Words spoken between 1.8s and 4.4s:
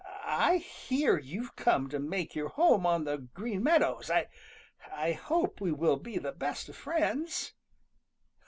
to make your home on the Green Meadows. I